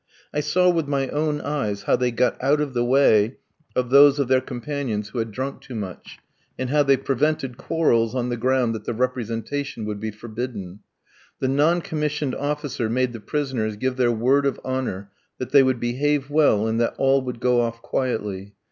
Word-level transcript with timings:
I 0.33 0.39
saw 0.39 0.67
with 0.67 0.87
my 0.87 1.09
own 1.09 1.41
eyes 1.41 1.83
how 1.83 1.95
they 1.95 2.09
got 2.09 2.35
out 2.41 2.59
of 2.59 2.73
the 2.73 2.83
way 2.83 3.37
of 3.75 3.91
those 3.91 4.17
of 4.17 4.29
their 4.29 4.41
companions 4.41 5.09
who 5.09 5.19
had 5.19 5.29
drunk 5.31 5.61
too 5.61 5.75
much, 5.75 6.17
and 6.57 6.71
how 6.71 6.81
they 6.81 6.97
prevented 6.97 7.55
quarrels 7.59 8.15
on 8.15 8.29
the 8.29 8.35
ground 8.35 8.73
that 8.73 8.85
the 8.85 8.95
representation 8.95 9.85
would 9.85 9.99
be 9.99 10.09
forbidden. 10.09 10.79
The 11.37 11.49
non 11.49 11.81
commissioned 11.81 12.33
officer 12.33 12.89
made 12.89 13.13
the 13.13 13.19
prisoners 13.19 13.75
give 13.75 13.97
their 13.97 14.11
word 14.11 14.47
of 14.47 14.59
honour 14.65 15.11
that 15.37 15.51
they 15.51 15.61
would 15.61 15.79
behave 15.79 16.31
well, 16.31 16.65
and 16.67 16.79
that 16.79 16.95
all 16.97 17.21
would 17.21 17.39
go 17.39 17.61
off 17.61 17.83
quietly. 17.83 18.55